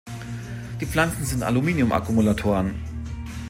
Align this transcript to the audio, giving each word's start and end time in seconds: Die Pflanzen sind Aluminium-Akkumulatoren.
Die 0.79 0.87
Pflanzen 0.87 1.25
sind 1.25 1.43
Aluminium-Akkumulatoren. 1.43 2.73